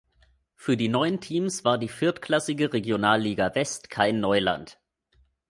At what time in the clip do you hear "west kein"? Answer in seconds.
3.53-4.19